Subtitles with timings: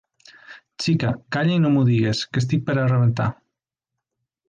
[0.85, 3.33] Xica, calla i no m’ho digues, que estic per a rebentar.